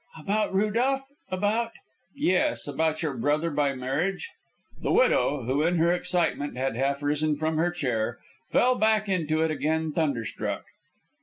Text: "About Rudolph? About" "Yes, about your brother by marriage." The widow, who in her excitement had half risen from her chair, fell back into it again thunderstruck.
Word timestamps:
"About 0.17 0.51
Rudolph? 0.51 1.03
About" 1.29 1.73
"Yes, 2.31 2.67
about 2.67 3.03
your 3.03 3.13
brother 3.13 3.51
by 3.51 3.75
marriage." 3.75 4.31
The 4.81 4.91
widow, 4.91 5.43
who 5.43 5.61
in 5.61 5.75
her 5.77 5.93
excitement 5.93 6.57
had 6.57 6.75
half 6.75 7.03
risen 7.03 7.35
from 7.37 7.57
her 7.57 7.69
chair, 7.69 8.17
fell 8.49 8.73
back 8.73 9.07
into 9.07 9.43
it 9.43 9.51
again 9.51 9.91
thunderstruck. 9.91 10.65